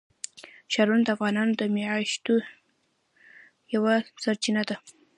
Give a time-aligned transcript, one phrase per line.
[0.73, 2.25] ښارونه د افغانانو د معیشت
[3.75, 4.75] یوه سرچینه ده.